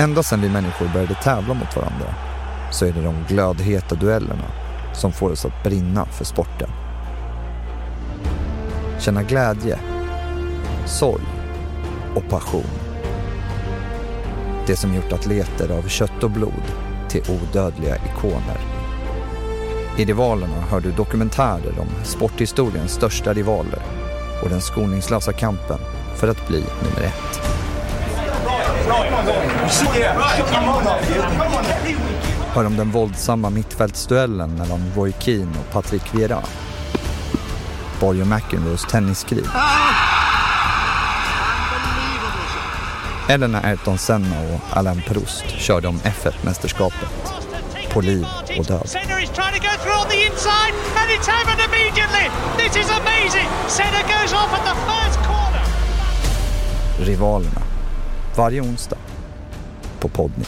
[0.00, 2.14] Ända sedan vi människor började tävla mot varandra
[2.70, 4.44] så är det de glödheta duellerna
[4.94, 6.70] som får oss att brinna för sporten.
[8.98, 9.78] Känna glädje,
[10.86, 11.24] sorg
[12.14, 12.70] och passion.
[14.66, 16.64] Det som gjort atleter av kött och blod
[17.08, 18.60] till odödliga ikoner.
[19.98, 23.82] I Rivalerna hör du dokumentärer om sporthistoriens största rivaler
[24.42, 25.78] och den skoningslösa kampen
[26.16, 27.47] för att bli nummer ett.
[32.54, 36.42] Hör om den våldsamma mittfältsduellen mellan Roy Keane och Patrick Vieira.
[38.00, 39.44] Borg och McEnroes tenniskrig.
[43.28, 47.32] Eller när Ayrton Senna och Alain Proust körde om F1-mästerskapet.
[47.92, 48.26] På liv
[48.58, 48.88] och död.
[56.98, 57.60] Rivalerna.
[58.36, 58.98] Varje onsdag.
[60.00, 60.44] På Podmi.